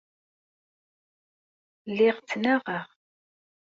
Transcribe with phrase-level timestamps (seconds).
[1.89, 2.87] Lliɣ ttnaɣeɣ.